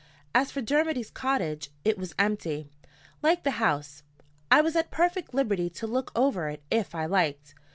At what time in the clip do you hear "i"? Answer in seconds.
4.49-4.59, 6.95-7.05